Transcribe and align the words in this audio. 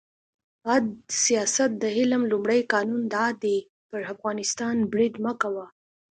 «عد 0.73 0.87
سیاست 1.23 1.71
د 1.81 1.83
علم 1.97 2.21
لومړی 2.31 2.61
قانون 2.73 3.01
دا 3.15 3.25
دی: 3.43 3.57
پر 3.89 4.01
افغانستان 4.13 4.75
برید 4.91 5.15
مه 5.23 5.33
کوه. 5.41 5.65